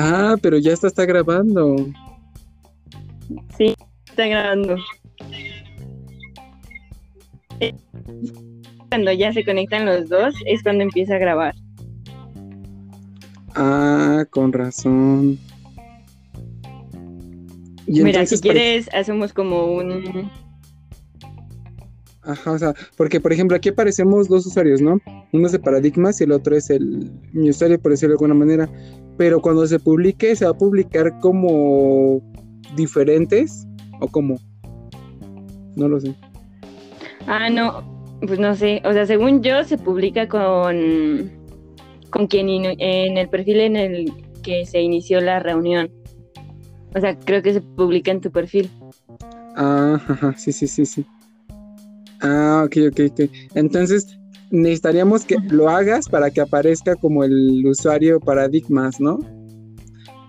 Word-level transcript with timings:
Ah, 0.00 0.36
pero 0.40 0.58
ya 0.58 0.72
está, 0.72 0.86
está 0.86 1.04
grabando. 1.04 1.74
Sí, 3.56 3.74
está 4.06 4.28
grabando. 4.28 4.76
Cuando 8.90 9.12
ya 9.12 9.32
se 9.32 9.44
conectan 9.44 9.86
los 9.86 10.08
dos 10.08 10.36
es 10.46 10.62
cuando 10.62 10.84
empieza 10.84 11.16
a 11.16 11.18
grabar. 11.18 11.54
Ah, 13.56 14.24
con 14.30 14.52
razón. 14.52 15.36
Mira, 17.88 18.24
si 18.24 18.38
quieres, 18.38 18.88
hacemos 18.94 19.32
como 19.32 19.64
un. 19.64 20.30
Ajá, 22.28 22.52
o 22.52 22.58
sea, 22.58 22.74
porque 22.98 23.20
por 23.20 23.32
ejemplo 23.32 23.56
aquí 23.56 23.70
aparecemos 23.70 24.28
dos 24.28 24.46
usuarios, 24.46 24.82
¿no? 24.82 25.00
Uno 25.32 25.46
es 25.46 25.52
de 25.52 25.58
paradigmas 25.58 26.20
y 26.20 26.24
el 26.24 26.32
otro 26.32 26.54
es 26.54 26.68
el 26.68 27.10
mi 27.32 27.48
usuario, 27.48 27.80
por 27.80 27.92
decirlo 27.92 28.12
de 28.12 28.16
alguna 28.16 28.34
manera. 28.34 28.68
Pero 29.16 29.40
cuando 29.40 29.66
se 29.66 29.78
publique, 29.78 30.36
¿se 30.36 30.44
va 30.44 30.50
a 30.50 30.54
publicar 30.54 31.18
como 31.20 32.20
diferentes 32.76 33.66
o 34.00 34.08
como? 34.08 34.38
No 35.74 35.88
lo 35.88 35.98
sé. 36.00 36.14
Ah, 37.26 37.48
no, 37.48 37.82
pues 38.20 38.38
no 38.38 38.54
sé. 38.54 38.82
O 38.84 38.92
sea, 38.92 39.06
según 39.06 39.42
yo, 39.42 39.64
se 39.64 39.78
publica 39.78 40.28
con, 40.28 41.30
con 42.10 42.26
quien 42.26 42.48
en 42.50 43.16
el 43.16 43.28
perfil 43.30 43.60
en 43.60 43.76
el 43.76 44.12
que 44.42 44.66
se 44.66 44.82
inició 44.82 45.22
la 45.22 45.40
reunión. 45.40 45.90
O 46.94 47.00
sea, 47.00 47.18
creo 47.18 47.42
que 47.42 47.54
se 47.54 47.62
publica 47.62 48.10
en 48.10 48.20
tu 48.20 48.30
perfil. 48.30 48.70
Ah, 49.56 49.98
ajá, 50.06 50.34
sí, 50.36 50.52
sí, 50.52 50.66
sí, 50.68 50.84
sí. 50.84 51.06
Ah, 52.20 52.64
ok, 52.66 52.76
ok, 52.90 53.00
ok. 53.12 53.30
Entonces, 53.54 54.18
necesitaríamos 54.50 55.24
que 55.24 55.36
lo 55.50 55.68
hagas 55.68 56.08
para 56.08 56.30
que 56.30 56.40
aparezca 56.40 56.96
como 56.96 57.24
el 57.24 57.64
usuario 57.66 58.20
paradigmas, 58.20 59.00
¿no? 59.00 59.18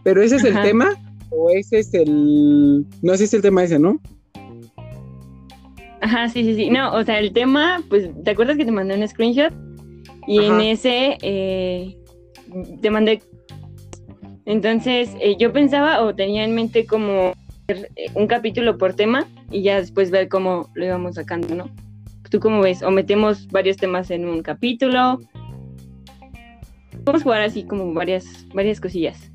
Pero 0.04 0.22
ese 0.22 0.38
es 0.38 0.44
el 0.44 0.62
tema 0.62 0.96
o 1.30 1.50
ese 1.50 1.80
es 1.80 1.94
el... 1.94 2.86
No, 3.02 3.14
ese 3.14 3.26
es 3.26 3.34
el 3.34 3.42
tema 3.42 3.64
ese, 3.64 3.80
¿no? 3.80 4.00
Ajá, 6.02 6.30
sí, 6.30 6.44
sí, 6.44 6.56
sí. 6.56 6.70
No, 6.70 6.94
o 6.94 7.04
sea, 7.04 7.20
el 7.20 7.34
tema, 7.34 7.84
pues, 7.90 8.10
¿te 8.24 8.32
acuerdas 8.32 8.58
que 8.58 8.66
te 8.66 8.72
mandé 8.72 8.96
un 8.96 9.08
screenshot? 9.08 9.54
Y 10.28 10.44
en 10.44 10.62
ese 10.62 11.18
eh, 11.22 11.98
te 12.82 12.92
mandé 12.92 13.22
entonces, 14.50 15.12
eh, 15.22 15.36
yo 15.38 15.54
pensaba 15.54 16.02
o 16.02 16.16
tenía 16.16 16.44
en 16.44 16.56
mente 16.56 16.88
como 16.88 17.34
un 18.16 18.28
capítulo 18.28 18.78
por 18.78 18.94
tema 18.94 19.28
y 19.52 19.64
ya 19.64 19.80
después 19.80 20.12
ver 20.12 20.30
cómo 20.30 20.70
lo 20.74 20.86
íbamos 20.86 21.16
sacando, 21.16 21.56
¿no? 21.56 21.70
¿Tú 22.30 22.40
cómo 22.40 22.62
ves? 22.62 22.84
¿O 22.84 22.92
metemos 22.92 23.48
varios 23.48 23.78
temas 23.78 24.12
en 24.12 24.26
un 24.26 24.44
capítulo? 24.44 25.20
Vamos 27.04 27.22
a 27.22 27.24
jugar 27.24 27.42
así 27.42 27.64
como 27.64 27.92
varias, 27.94 28.46
varias 28.54 28.80
cosillas. 28.80 29.32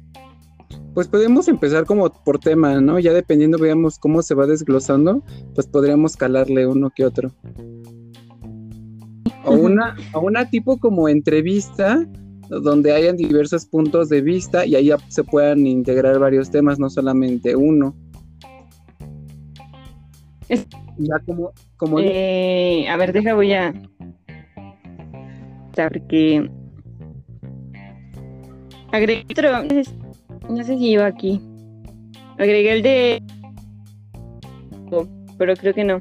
Pues 0.95 1.09
podemos 1.09 1.49
empezar 1.49 1.87
como 1.87 2.09
por 2.09 2.39
tema, 2.39 2.81
¿no? 2.81 3.01
Ya 3.01 3.13
dependiendo, 3.13 3.59
veamos 3.59 3.99
cómo 3.99 4.23
se 4.23 4.35
va 4.35 4.47
desglosando, 4.47 5.25
pues 5.55 5.67
podríamos 5.67 6.17
calarle 6.17 6.69
uno 6.69 6.91
que 6.95 7.05
otro. 7.05 7.33
O 9.45 9.55
una, 9.55 9.97
o 10.13 10.21
una 10.21 10.49
tipo 10.49 10.79
como 10.79 11.09
entrevista 11.09 12.07
donde 12.49 12.93
hayan 12.93 13.17
diversos 13.17 13.67
puntos 13.67 14.09
de 14.09 14.21
vista 14.21 14.65
y 14.67 14.77
ahí 14.77 14.91
se 15.09 15.25
puedan 15.25 15.67
integrar 15.67 16.21
varios 16.21 16.51
temas, 16.51 16.79
no 16.79 16.89
solamente 16.89 17.57
uno. 17.57 17.97
Eh, 22.01 22.89
a 22.89 22.97
ver, 22.97 23.13
deja 23.13 23.35
voy 23.35 23.53
a 23.53 23.75
porque 25.75 26.49
agregué 28.93 29.25
otro, 29.31 29.51
no 30.49 30.65
sé 30.65 30.79
si 30.79 30.91
iba 30.91 31.07
aquí. 31.07 31.41
Agregué 32.39 32.73
el 32.73 32.83
de 32.83 33.23
pero 35.39 35.57
creo 35.57 35.75
que 35.75 35.85
no. 35.85 36.01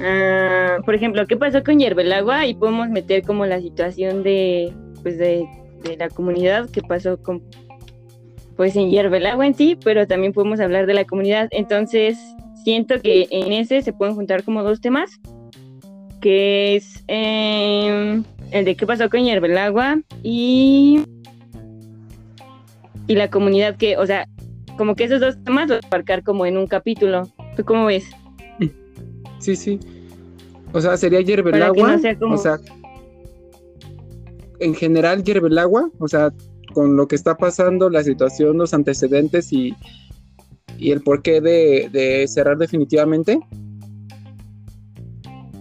Ah, 0.00 0.78
por 0.84 0.94
ejemplo, 0.94 1.26
¿qué 1.26 1.36
pasó 1.36 1.62
con 1.62 1.78
Hierve 1.78 2.02
el 2.02 2.12
Agua? 2.12 2.46
Y 2.46 2.54
podemos 2.54 2.88
meter 2.88 3.22
como 3.22 3.44
la 3.46 3.60
situación 3.60 4.22
de 4.22 4.72
pues 5.02 5.18
de, 5.18 5.46
la 5.98 6.08
comunidad 6.08 6.68
que 6.70 6.82
pasó 6.82 7.22
con 7.22 7.42
pues 8.56 8.74
en 8.74 8.90
Hierve 8.90 9.18
el 9.18 9.26
Agua 9.26 9.46
en 9.46 9.54
sí, 9.54 9.78
pero 9.84 10.06
también 10.06 10.32
podemos 10.32 10.60
hablar 10.60 10.86
de 10.86 10.94
la 10.94 11.04
comunidad. 11.04 11.48
Entonces, 11.50 12.18
siento 12.66 13.00
que 13.00 13.28
en 13.30 13.52
ese 13.52 13.80
se 13.80 13.92
pueden 13.92 14.16
juntar 14.16 14.42
como 14.42 14.64
dos 14.64 14.80
temas, 14.80 15.20
que 16.20 16.74
es 16.74 17.04
em, 17.06 18.24
el 18.50 18.64
de 18.64 18.74
qué 18.74 18.84
pasó 18.84 19.08
con 19.08 19.22
Hierve 19.22 19.46
el 19.46 19.56
Agua 19.56 20.00
y, 20.24 21.04
y 23.06 23.14
la 23.14 23.30
comunidad 23.30 23.76
que, 23.76 23.96
o 23.96 24.04
sea, 24.04 24.26
como 24.76 24.96
que 24.96 25.04
esos 25.04 25.20
dos 25.20 25.36
temas 25.44 25.68
los 25.68 25.78
abarcar 25.84 26.24
como 26.24 26.44
en 26.44 26.56
un 26.56 26.66
capítulo. 26.66 27.28
¿Tú 27.56 27.64
cómo 27.64 27.86
ves? 27.86 28.04
Sí, 29.38 29.54
sí. 29.54 29.78
O 30.72 30.80
sea, 30.80 30.96
sería 30.96 31.20
Hierve 31.20 31.50
el 31.50 31.62
Agua. 31.62 32.00
O 32.28 32.36
sea, 32.36 32.58
en 34.58 34.74
general 34.74 35.22
hierve 35.22 35.46
el 35.46 35.58
agua, 35.58 35.88
o 36.00 36.08
sea, 36.08 36.32
con 36.74 36.96
lo 36.96 37.06
que 37.06 37.14
está 37.14 37.36
pasando, 37.36 37.90
la 37.90 38.02
situación, 38.02 38.58
los 38.58 38.74
antecedentes 38.74 39.52
y, 39.52 39.72
y 40.78 40.90
el 40.90 41.02
porqué 41.02 41.40
de, 41.40 41.88
de 41.92 42.26
cerrar 42.28 42.58
definitivamente. 42.58 43.38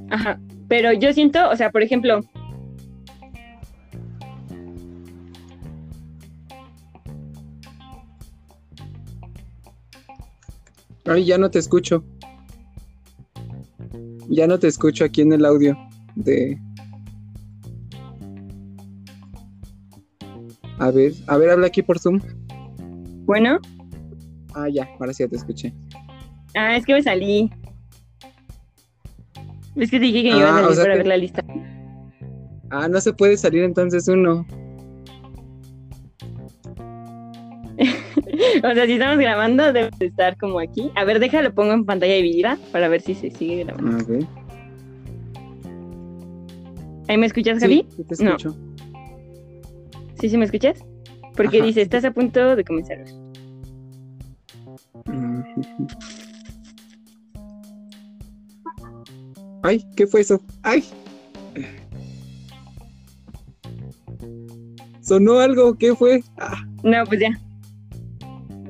Ajá, 0.09 0.39
pero 0.67 0.93
yo 0.93 1.13
siento, 1.13 1.49
o 1.49 1.55
sea, 1.55 1.71
por 1.71 1.81
ejemplo, 1.81 2.21
Ay, 11.07 11.25
ya 11.25 11.37
no 11.37 11.51
te 11.51 11.59
escucho. 11.59 12.03
Ya 14.27 14.47
no 14.47 14.57
te 14.57 14.67
escucho 14.67 15.05
aquí 15.05 15.21
en 15.21 15.33
el 15.33 15.45
audio 15.45 15.77
de, 16.15 16.59
A 20.77 20.91
ver, 20.91 21.13
a 21.27 21.37
ver, 21.37 21.49
habla 21.49 21.67
aquí 21.67 21.81
por 21.81 21.99
Zoom. 21.99 22.19
Bueno. 23.25 23.59
Ah, 24.55 24.69
ya, 24.69 24.89
ahora 24.99 25.13
sí 25.13 25.23
ya 25.23 25.29
te 25.29 25.35
escuché. 25.35 25.73
Ah, 26.55 26.77
es 26.77 26.85
que 26.85 26.93
me 26.93 27.03
salí. 27.03 27.51
Es 29.75 29.91
que 29.91 29.99
dije 29.99 30.23
que 30.23 30.29
iba 30.29 30.49
a 30.49 30.59
ah, 30.59 30.63
salir 30.63 30.77
para 30.77 30.95
ver 30.95 31.07
la 31.07 31.17
lista. 31.17 31.43
Ah, 32.69 32.87
no 32.87 33.01
se 33.01 33.11
puede 33.11 33.35
salir 33.35 33.63
entonces 33.63 34.07
uno. 34.07 34.47
o 38.63 38.73
sea, 38.73 38.85
si 38.85 38.93
estamos 38.93 39.17
grabando, 39.17 39.73
debe 39.73 39.89
estar 39.99 40.37
como 40.37 40.59
aquí. 40.59 40.89
A 40.95 41.03
ver, 41.03 41.19
déjalo, 41.19 41.53
pongo 41.53 41.73
en 41.73 41.85
pantalla 41.85 42.13
dividida 42.15 42.57
para 42.71 42.87
ver 42.87 43.01
si 43.01 43.13
se 43.13 43.31
sigue 43.31 43.65
grabando. 43.65 43.97
Ah, 43.97 44.01
okay. 44.01 44.25
¿Ahí 47.09 47.17
me 47.17 47.25
escuchas, 47.25 47.59
Javi? 47.59 47.85
Sí, 47.89 48.03
te 48.05 48.13
escucho. 48.13 48.55
¿Sí, 50.19 50.29
sí 50.29 50.37
me 50.37 50.45
escuchas? 50.45 50.81
Porque 51.35 51.61
dice, 51.61 51.81
estás 51.81 52.05
a 52.05 52.11
punto 52.11 52.55
de 52.55 52.63
comenzar. 52.63 53.03
Ay, 59.63 59.83
¿qué 59.95 60.05
fue 60.05 60.21
eso? 60.21 60.39
Ay. 60.63 60.83
Sonó 65.01 65.39
algo, 65.39 65.75
¿qué 65.77 65.95
fue? 65.95 66.23
Ah. 66.37 66.63
No, 66.83 67.03
pues 67.05 67.19
ya. 67.19 67.29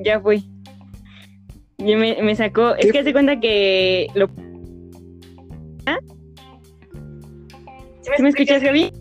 Ya 0.04 0.20
fui. 0.20 0.50
Y 1.78 1.96
me, 1.96 2.22
me 2.22 2.36
sacó. 2.36 2.76
Es 2.76 2.92
que 2.92 3.00
hace 3.00 3.14
cuenta 3.14 3.40
que 3.40 4.08
lo. 4.16 4.30
¿Ah? 5.86 5.98
¿Sí 8.16 8.22
me 8.22 8.30
escuchas, 8.30 8.62
Gaby? 8.62 8.92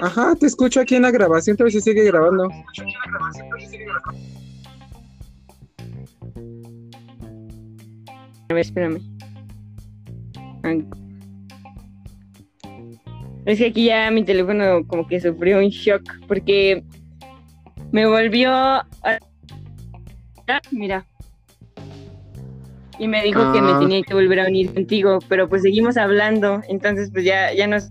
Ajá, 0.00 0.34
te 0.34 0.46
escucho 0.46 0.80
aquí 0.80 0.96
en 0.96 1.02
la 1.02 1.10
grabación, 1.10 1.56
todavía 1.56 1.80
se 1.80 1.90
sigue 1.90 2.04
grabando. 2.04 2.48
A 8.52 8.54
ver, 8.54 8.66
espérame. 8.66 9.00
Es 13.46 13.58
que 13.58 13.66
aquí 13.68 13.86
ya 13.86 14.10
mi 14.10 14.24
teléfono 14.24 14.86
como 14.86 15.06
que 15.08 15.22
sufrió 15.22 15.58
un 15.58 15.70
shock 15.70 16.02
porque 16.28 16.84
me 17.92 18.04
volvió 18.04 18.52
a... 18.52 18.84
Mira. 20.70 21.06
Y 22.98 23.08
me 23.08 23.22
dijo 23.22 23.54
que 23.54 23.62
me 23.62 23.72
ah. 23.72 23.78
tenía 23.78 24.02
que 24.02 24.12
volver 24.12 24.40
a 24.40 24.48
unir 24.48 24.74
contigo, 24.74 25.20
pero 25.30 25.48
pues 25.48 25.62
seguimos 25.62 25.96
hablando, 25.96 26.60
entonces 26.68 27.10
pues 27.10 27.24
ya, 27.24 27.54
ya 27.54 27.66
nos 27.66 27.90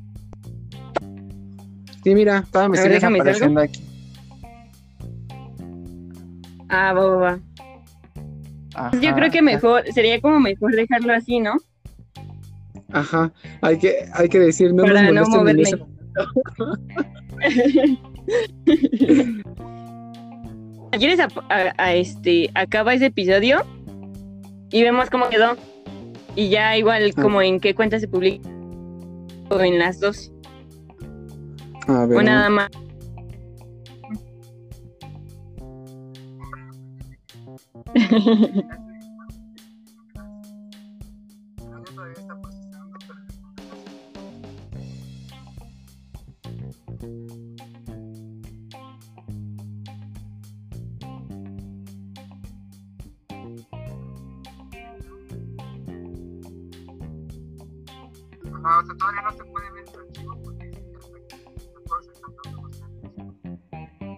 Sí, 2.03 2.13
mira, 2.13 2.37
estaba 2.37 2.69
me 2.69 2.77
sigue 2.77 3.03
apareciendo 3.03 3.61
aquí. 3.61 3.83
Ah, 6.69 6.93
va, 6.93 7.05
va, 7.07 7.15
va. 7.17 7.50
Yo 9.01 9.13
creo 9.15 9.31
que 9.31 9.41
mejor, 9.41 9.83
sería 9.94 10.19
como 10.21 10.39
mejor 10.39 10.73
dejarlo 10.75 11.13
así, 11.13 11.39
¿no? 11.39 11.56
Ajá, 12.94 13.31
hay 13.62 13.77
que, 13.79 14.06
hay 14.13 14.27
que 14.29 14.39
decir, 14.39 14.73
no 14.73 14.83
Para 14.83 15.12
nos 15.12 15.29
no 15.29 15.35
en 15.35 15.39
moverme. 15.39 15.62
ese 15.63 15.77
¿Quieres 20.91 21.19
a, 21.19 21.27
a- 21.50 21.73
a 21.77 21.94
este 21.94 22.50
acaba 22.53 22.94
ese 22.94 23.07
episodio 23.07 23.62
y 24.71 24.83
vemos 24.83 25.09
cómo 25.09 25.29
quedó? 25.29 25.56
Y 26.35 26.50
ya 26.50 26.77
igual 26.77 27.13
Ah. 27.15 27.21
como 27.21 27.41
en 27.41 27.59
qué 27.59 27.73
cuenta 27.75 28.00
se 28.00 28.07
publica 28.07 28.50
o 29.50 29.59
en 29.62 29.79
las 29.79 30.00
dos 30.00 30.31
A 31.88 32.06
ver, 32.06 32.18
o 32.18 32.21
nada 32.21 32.50
más. 32.50 32.69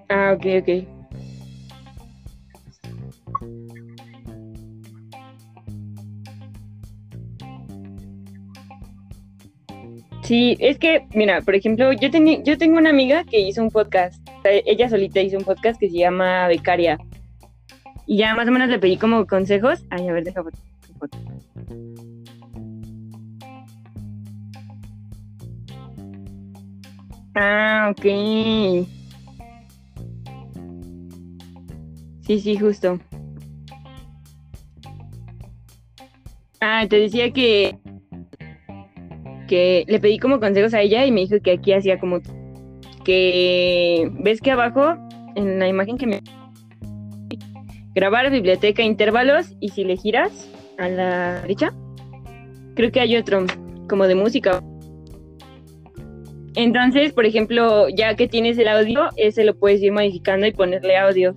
Ah, 0.09 0.33
ok, 0.33 0.45
ok. 0.61 1.02
Sí, 10.23 10.55
es 10.59 10.77
que, 10.79 11.05
mira, 11.13 11.41
por 11.41 11.53
ejemplo, 11.53 11.91
yo, 11.91 12.07
yo 12.07 12.57
tengo 12.57 12.77
una 12.77 12.91
amiga 12.91 13.25
que 13.25 13.39
hizo 13.39 13.61
un 13.61 13.69
podcast, 13.69 14.25
ella 14.45 14.87
solita 14.89 15.19
hizo 15.19 15.37
un 15.37 15.43
podcast 15.43 15.77
que 15.79 15.89
se 15.89 15.97
llama 15.97 16.47
Becaria. 16.47 16.97
Y 18.05 18.17
ya 18.17 18.33
más 18.33 18.47
o 18.47 18.51
menos 18.51 18.69
le 18.69 18.79
pedí 18.79 18.97
como 18.97 19.27
consejos. 19.27 19.85
Ay, 19.89 20.07
a 20.07 20.13
ver, 20.13 20.23
deja 20.23 20.41
foto. 20.43 20.57
Ah, 27.35 27.91
ok. 27.91 28.03
Sí, 32.25 32.39
sí, 32.39 32.57
justo. 32.57 32.99
Ah, 36.61 36.85
te 36.87 36.97
decía 36.97 37.31
que 37.31 37.77
le 39.87 39.99
pedí 39.99 40.19
como 40.19 40.39
consejos 40.39 40.73
a 40.73 40.81
ella 40.81 41.05
y 41.05 41.11
me 41.11 41.21
dijo 41.21 41.35
que 41.43 41.51
aquí 41.51 41.73
hacía 41.73 41.99
como 41.99 42.21
que 43.03 44.09
ves 44.19 44.41
que 44.41 44.51
abajo 44.51 44.95
en 45.35 45.59
la 45.59 45.67
imagen 45.67 45.97
que 45.97 46.07
me 46.07 46.21
grabar 47.93 48.31
biblioteca 48.31 48.81
intervalos 48.81 49.55
y 49.59 49.69
si 49.69 49.83
le 49.83 49.97
giras 49.97 50.49
a 50.77 50.89
la 50.89 51.41
derecha 51.41 51.73
creo 52.75 52.91
que 52.91 53.01
hay 53.01 53.17
otro 53.17 53.45
como 53.87 54.07
de 54.07 54.15
música. 54.15 54.63
Entonces 56.55 57.13
por 57.13 57.25
ejemplo 57.25 57.89
ya 57.89 58.15
que 58.15 58.27
tienes 58.27 58.57
el 58.57 58.67
audio 58.67 59.09
ese 59.17 59.43
lo 59.43 59.55
puedes 59.55 59.81
ir 59.81 59.91
modificando 59.91 60.47
y 60.47 60.51
ponerle 60.51 60.97
audio. 60.97 61.35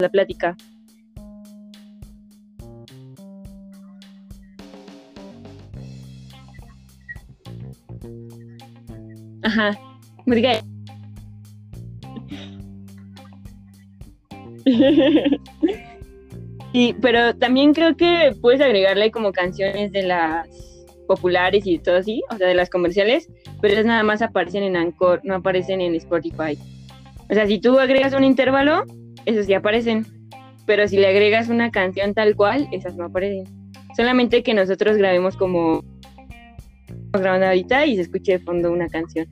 La 0.00 0.08
plática 0.08 0.56
Ajá. 9.42 9.78
Música. 10.26 10.60
Sí, 16.72 16.94
pero 17.02 17.34
también 17.36 17.72
creo 17.72 17.96
que 17.96 18.34
puedes 18.40 18.60
agregarle 18.60 19.10
como 19.10 19.32
canciones 19.32 19.92
de 19.92 20.02
las 20.02 20.48
populares 21.06 21.66
y 21.66 21.78
todo 21.78 21.96
así, 21.96 22.22
o 22.30 22.36
sea, 22.36 22.46
de 22.46 22.54
las 22.54 22.68
comerciales, 22.68 23.28
pero 23.60 23.72
esas 23.72 23.86
nada 23.86 24.02
más 24.02 24.20
aparecen 24.22 24.62
en 24.62 24.76
Anchor, 24.76 25.20
no 25.24 25.36
aparecen 25.36 25.80
en 25.80 25.94
Spotify. 25.94 26.58
O 27.30 27.34
sea, 27.34 27.46
si 27.46 27.58
tú 27.58 27.78
agregas 27.78 28.12
un 28.12 28.24
intervalo, 28.24 28.84
esos 29.24 29.46
sí 29.46 29.54
aparecen, 29.54 30.06
pero 30.66 30.86
si 30.86 30.98
le 30.98 31.08
agregas 31.08 31.48
una 31.48 31.70
canción 31.70 32.14
tal 32.14 32.36
cual, 32.36 32.68
esas 32.72 32.94
no 32.94 33.06
aparecen. 33.06 33.44
Solamente 33.96 34.42
que 34.42 34.54
nosotros 34.54 34.96
grabemos 34.96 35.36
como 35.36 35.82
grabando 37.12 37.46
ahorita 37.46 37.86
y 37.86 37.96
se 37.96 38.02
escuche 38.02 38.32
de 38.32 38.38
fondo 38.40 38.72
una 38.72 38.88
canción. 38.88 39.26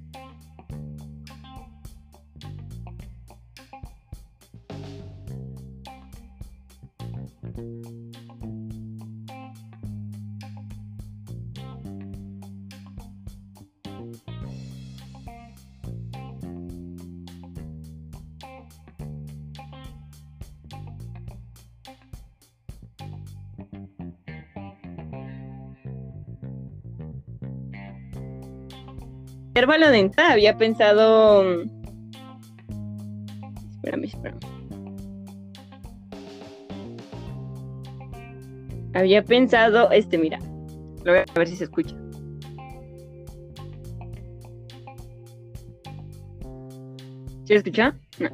intervalo 7.56 8.05
de 29.64 29.98
entrada 29.98 30.32
había 30.32 30.58
pensado. 30.58 31.42
Espérame, 33.76 34.04
espérame. 34.04 34.40
Había 38.92 39.24
pensado, 39.24 39.90
este, 39.92 40.18
mira. 40.18 40.38
Lo 41.04 41.12
voy 41.12 41.20
a 41.20 41.38
ver 41.38 41.48
si 41.48 41.56
se 41.56 41.64
escucha. 41.64 41.96
¿Sí 47.44 47.48
se 47.48 47.54
escucha? 47.54 47.94
No. 48.18 48.28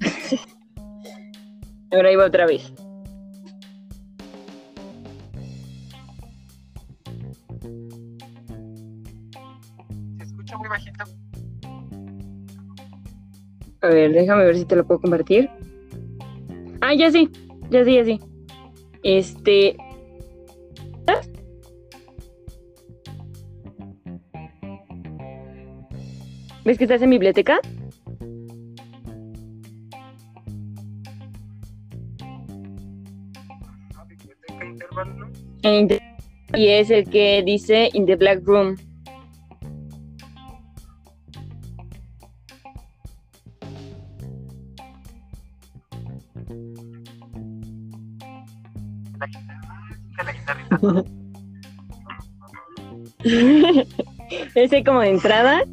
Ahora 1.90 2.12
iba 2.12 2.24
otra 2.24 2.46
vez. 2.46 2.72
A 13.84 13.88
ver, 13.88 14.14
déjame 14.14 14.46
ver 14.46 14.56
si 14.56 14.64
te 14.64 14.76
lo 14.76 14.86
puedo 14.86 15.02
compartir. 15.02 15.50
Ah, 16.80 16.94
ya 16.94 17.10
sí, 17.10 17.28
ya 17.68 17.84
sí, 17.84 17.94
ya 17.96 18.04
sí. 18.06 18.20
Este. 19.02 19.76
¿Ves 26.64 26.78
que 26.78 26.84
estás 26.84 27.02
en 27.02 27.10
biblioteca? 27.10 27.60
Ah, 35.62 35.86
y 36.54 36.68
es 36.68 36.88
el 36.88 37.04
que 37.10 37.42
dice 37.44 37.90
In 37.92 38.06
the 38.06 38.16
Black 38.16 38.40
Room. 38.44 38.76
Como 54.82 55.00
de 55.02 55.10
entrada. 55.10 55.64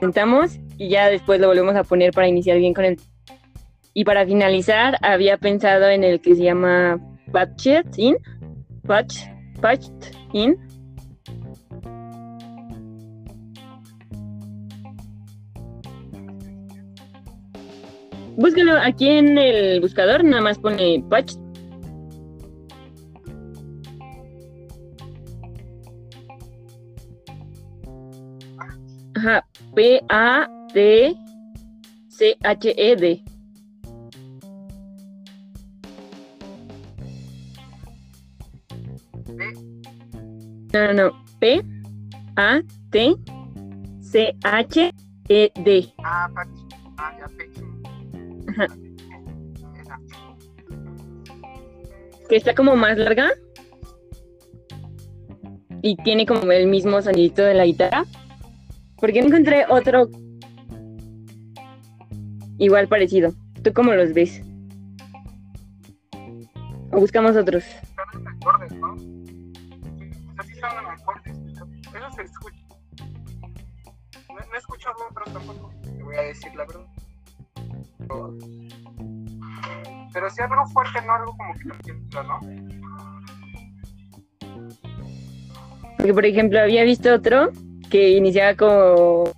Sentamos 0.00 0.58
y 0.76 0.90
ya 0.90 1.08
después 1.08 1.40
lo 1.40 1.46
volvemos 1.46 1.74
a 1.74 1.82
poner 1.82 2.12
para 2.12 2.28
iniciar 2.28 2.58
bien 2.58 2.74
con 2.74 2.84
el. 2.84 3.00
Y 3.94 4.04
para 4.04 4.26
finalizar, 4.26 4.98
había 5.00 5.38
pensado 5.38 5.88
en 5.88 6.04
el 6.04 6.20
que 6.20 6.34
se 6.34 6.42
llama 6.42 7.00
Patched 7.32 7.86
In. 7.96 8.18
Patch, 8.86 9.20
patched 9.62 9.90
In. 10.34 10.58
Búscalo 18.36 18.76
aquí 18.82 19.08
en 19.08 19.38
el 19.38 19.80
buscador, 19.80 20.24
nada 20.24 20.42
más 20.42 20.58
pone 20.58 21.02
Patch. 21.08 21.36
Ajá, 29.24 29.42
P-A-D-C-H-E-D. 29.74 31.24
No, 40.74 40.86
no, 40.86 40.92
no. 40.92 41.24
P, 41.40 41.62
A, 42.36 42.60
T, 42.90 43.16
C, 44.02 44.36
H, 44.44 44.92
E, 45.30 45.52
D. 45.54 45.94
Ah. 46.04 46.28
Ah, 46.98 47.16
ya. 47.18 47.24
Ajá. 48.52 48.66
Que 52.28 52.36
está 52.36 52.54
como 52.54 52.76
más 52.76 52.98
larga. 52.98 53.32
Y 55.80 55.96
tiene 55.96 56.26
como 56.26 56.52
el 56.52 56.66
mismo 56.66 57.00
sonidito 57.00 57.40
de 57.42 57.54
la 57.54 57.64
guitarra. 57.64 58.04
Porque 59.04 59.20
no 59.20 59.26
encontré 59.26 59.66
otro 59.68 60.08
igual 62.56 62.88
parecido. 62.88 63.34
¿Tú 63.62 63.70
cómo 63.74 63.92
los 63.92 64.14
ves? 64.14 64.40
O 66.90 67.00
buscamos 67.00 67.36
otros. 67.36 67.64
Son 67.64 68.22
en 68.22 68.28
acordes, 68.28 68.72
¿no? 68.72 68.94
O 68.94 68.96
sea, 70.36 70.44
sí 70.46 70.54
son 70.54 70.70
en 70.70 70.86
acordes. 70.86 71.36
Eso 71.36 72.10
se 72.16 72.22
escucha. 72.22 72.56
No, 74.30 74.36
no 74.36 74.54
he 74.54 74.56
escuchado 74.56 74.94
otros 75.10 75.34
tampoco, 75.34 75.70
te 75.82 76.02
voy 76.02 76.16
a 76.16 76.22
decir 76.22 76.54
la 76.54 76.64
verdad. 76.64 76.86
Pero, 77.98 78.38
pero 80.14 80.30
sí 80.30 80.40
algo 80.40 80.64
fuerte, 80.68 81.02
no 81.06 81.12
algo 81.12 81.36
como 81.36 81.52
que 81.52 81.68
entiendo, 81.68 82.22
¿no? 82.22 82.40
Porque, 85.98 86.14
por 86.14 86.24
ejemplo, 86.24 86.58
había 86.58 86.84
visto 86.84 87.12
otro 87.12 87.52
que 87.94 88.10
iniciaba 88.10 88.56
como 88.56 89.30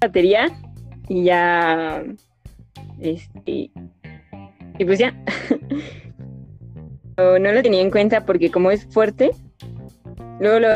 batería 0.00 0.48
y 1.08 1.22
ya. 1.22 2.02
Este. 2.98 3.70
Y 4.80 4.84
pues 4.84 4.98
ya. 4.98 5.14
no, 7.16 7.38
lo 7.38 7.62
tenía 7.62 7.82
en 7.82 7.92
cuenta 7.92 8.26
porque, 8.26 8.50
como 8.50 8.72
es 8.72 8.84
fuerte, 8.86 9.30
luego 10.40 10.58
lo 10.58 10.68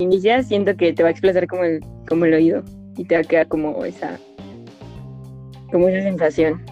inicias, 0.00 0.48
siento 0.48 0.76
que 0.76 0.92
te 0.92 1.04
va 1.04 1.10
a 1.10 1.12
explotar 1.12 1.46
como 1.46 1.62
el, 1.62 1.78
como 2.08 2.24
el 2.24 2.34
oído 2.34 2.64
y 2.96 3.04
te 3.04 3.14
va 3.14 3.20
a 3.20 3.24
quedar 3.24 3.46
como 3.46 3.84
esa. 3.84 4.18
como 5.70 5.88
esa 5.88 6.02
sensación. 6.02 6.64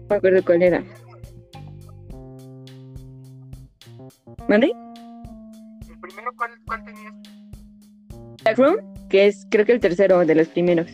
No 0.00 0.06
me 0.10 0.16
acuerdo 0.16 0.44
cuál 0.44 0.64
era. 0.64 0.95
¿Mande? 4.48 4.72
El 5.88 5.98
primero, 6.00 6.32
¿cuál, 6.36 6.50
cuál 6.66 6.84
tenías? 6.84 7.14
Black 8.44 8.58
Room, 8.58 8.76
que 9.08 9.26
es 9.26 9.46
creo 9.50 9.66
que 9.66 9.72
el 9.72 9.80
tercero 9.80 10.24
de 10.24 10.34
los 10.34 10.48
primeros. 10.48 10.88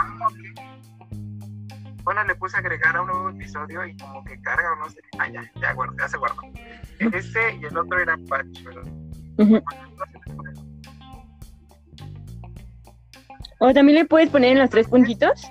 Ah, 0.00 0.26
ok. 0.26 0.38
Bueno, 2.04 2.24
le 2.24 2.34
puse 2.34 2.56
agregar 2.56 2.96
a 2.96 3.02
un 3.02 3.08
nuevo 3.08 3.30
episodio 3.30 3.86
y 3.86 3.94
como 3.96 4.24
que 4.24 4.40
carga 4.40 4.72
o 4.72 4.76
no 4.76 4.90
sé. 4.90 5.00
Ah, 5.18 5.28
ya, 5.28 5.42
ya, 5.60 5.74
guardo, 5.74 5.94
ya 5.98 6.08
se 6.08 6.16
guardó. 6.16 6.42
Ese 6.98 7.56
y 7.60 7.64
el 7.66 7.76
otro 7.76 8.00
era 8.00 8.16
Patch, 8.28 8.62
¿verdad? 8.64 9.62
O 13.58 13.74
también 13.74 13.98
le 13.98 14.04
puedes 14.06 14.30
poner 14.30 14.52
en 14.52 14.58
los 14.58 14.70
tres 14.70 14.88
puntitos. 14.88 15.42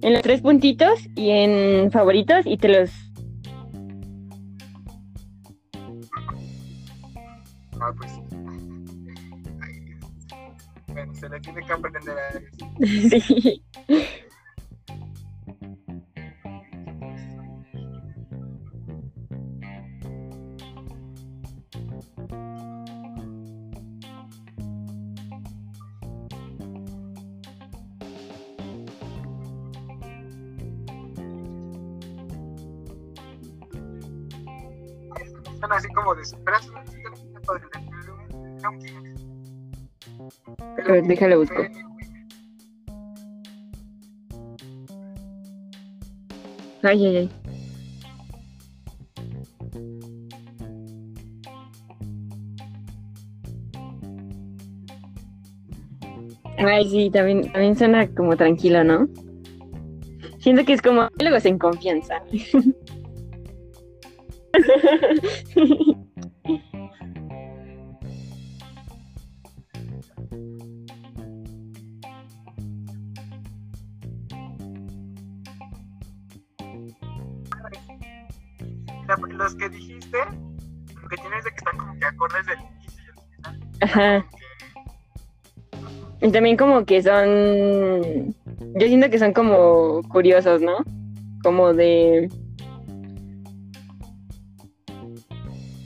En 0.00 0.12
los 0.12 0.22
tres 0.22 0.40
puntitos 0.40 1.06
y 1.14 1.30
en 1.30 1.90
favoritos 1.92 2.46
y 2.46 2.56
te 2.56 2.68
los... 2.68 2.90
sí. 12.92 13.62
Así 35.70 35.88
como 35.94 36.14
de 36.14 36.22
superas. 36.26 36.70
A 40.86 40.92
ver, 40.92 41.04
déjalo 41.04 41.38
busco. 41.38 41.62
Ay, 46.92 47.06
ay, 47.06 47.16
ay. 47.16 47.28
Ay, 56.58 56.88
sí, 56.90 57.10
también, 57.10 57.50
también 57.50 57.76
suena 57.76 58.06
como 58.14 58.36
tranquilo, 58.36 58.84
¿no? 58.84 59.08
Siento 60.40 60.66
que 60.66 60.74
es 60.74 60.82
como 60.82 61.08
diálogos 61.16 61.46
en 61.46 61.58
confianza. 61.58 62.22
Ajá. 83.92 84.24
Y 86.22 86.30
también 86.30 86.56
como 86.56 86.84
que 86.86 87.02
son, 87.02 88.34
yo 88.74 88.86
siento 88.86 89.10
que 89.10 89.18
son 89.18 89.32
como 89.34 90.02
curiosos, 90.08 90.62
¿no? 90.62 90.76
Como 91.42 91.74
de, 91.74 92.30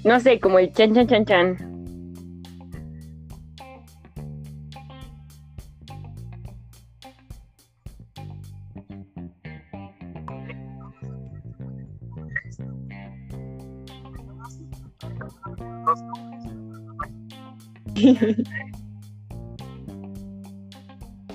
no 0.04 0.20
sé, 0.20 0.38
como 0.38 0.60
el 0.60 0.72
chan 0.72 0.94
chan 0.94 1.08
chan 1.08 1.24
chan. 1.24 1.75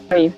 Ay, 0.10 0.34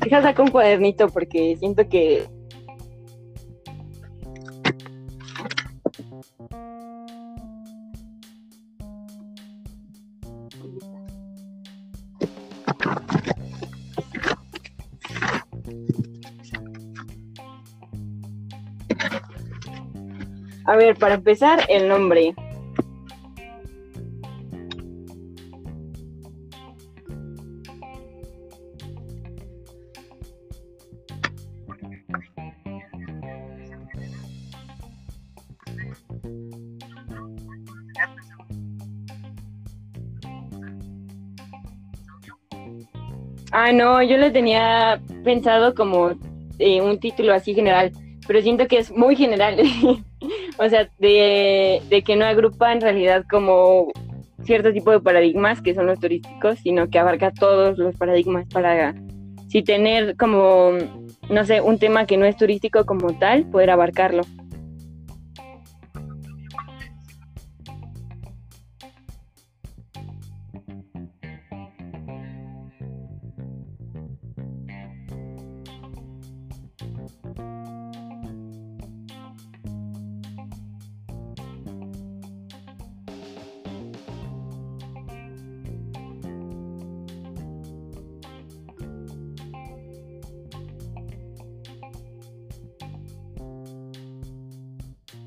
Deja 0.00 0.22
sacar 0.22 0.44
un 0.44 0.50
cuadernito 0.50 1.08
porque 1.08 1.56
siento 1.58 1.88
que 1.88 2.26
para 20.94 21.14
empezar, 21.14 21.64
el 21.68 21.88
nombre. 21.88 22.34
Ah, 43.52 43.72
no, 43.72 44.00
yo 44.02 44.16
le 44.16 44.30
tenía 44.30 45.00
pensado 45.24 45.74
como 45.74 46.12
eh, 46.58 46.80
un 46.80 47.00
título 47.00 47.34
así 47.34 47.52
general, 47.52 47.92
pero 48.26 48.40
siento 48.42 48.68
que 48.68 48.78
es 48.78 48.92
muy 48.92 49.16
general. 49.16 49.60
o 50.60 50.68
sea, 50.68 50.90
de, 50.98 52.02
que 52.04 52.16
no 52.16 52.26
agrupa 52.26 52.70
en 52.70 52.82
realidad 52.82 53.24
como 53.30 53.90
cierto 54.44 54.72
tipo 54.74 54.90
de 54.90 55.00
paradigmas 55.00 55.62
que 55.62 55.74
son 55.74 55.86
los 55.86 55.98
turísticos, 55.98 56.58
sino 56.58 56.90
que 56.90 56.98
abarca 56.98 57.30
todos 57.30 57.78
los 57.78 57.96
paradigmas 57.96 58.46
para 58.52 58.94
si 59.48 59.62
tener 59.62 60.16
como, 60.18 60.72
no 61.30 61.44
sé, 61.46 61.62
un 61.62 61.78
tema 61.78 62.04
que 62.04 62.18
no 62.18 62.26
es 62.26 62.36
turístico 62.36 62.84
como 62.84 63.18
tal, 63.18 63.46
poder 63.46 63.70
abarcarlo. 63.70 64.22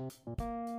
you 0.10 0.73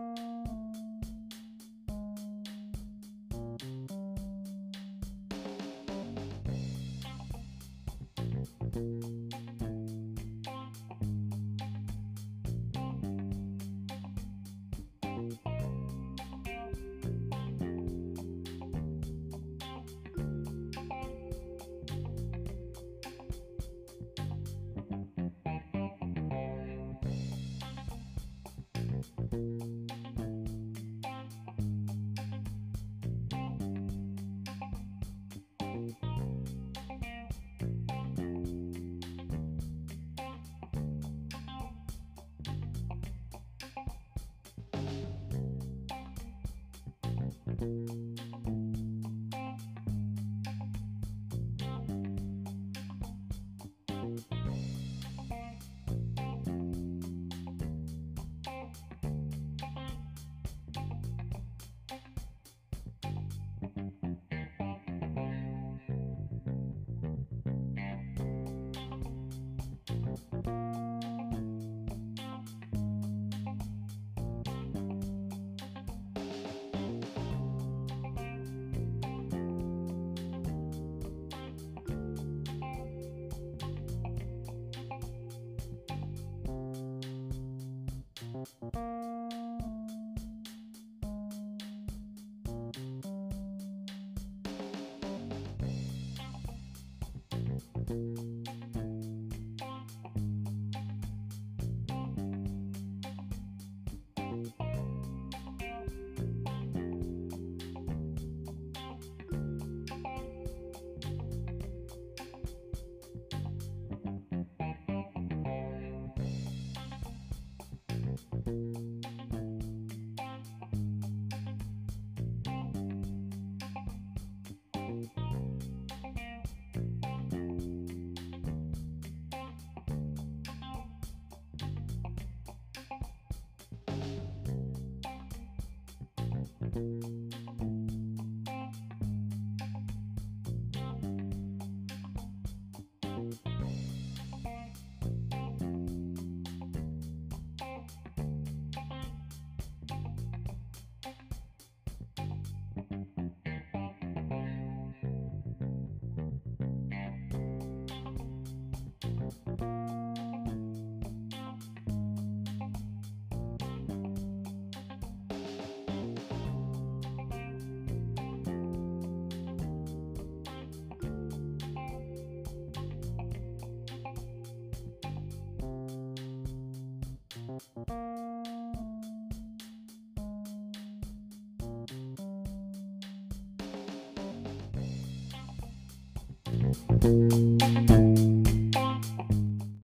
you 136.75 137.24